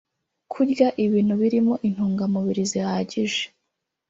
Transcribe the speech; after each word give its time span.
Kurya 0.51 0.87
ibintu 1.05 1.33
birimo 1.41 1.73
intungamubiri 1.87 2.63
zihagije 2.71 3.43